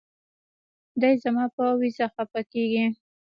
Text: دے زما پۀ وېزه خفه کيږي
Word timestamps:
دے 0.99 1.09
زما 1.23 1.45
پۀ 1.55 1.65
وېزه 1.79 2.05
خفه 2.15 2.41
کيږي 2.51 2.85